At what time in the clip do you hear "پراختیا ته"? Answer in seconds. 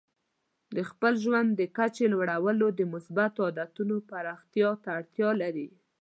4.09-4.89